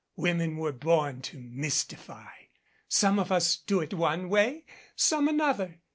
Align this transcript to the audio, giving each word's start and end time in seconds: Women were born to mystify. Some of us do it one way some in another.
Women 0.15 0.57
were 0.57 0.71
born 0.71 1.21
to 1.21 1.37
mystify. 1.39 2.31
Some 2.87 3.19
of 3.19 3.31
us 3.31 3.57
do 3.57 3.81
it 3.81 3.93
one 3.93 4.29
way 4.29 4.65
some 4.95 5.29
in 5.29 5.35
another. 5.35 5.79